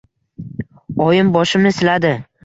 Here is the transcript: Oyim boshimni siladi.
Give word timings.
Oyim 1.07 1.29
boshimni 1.35 1.73
siladi. 1.81 2.15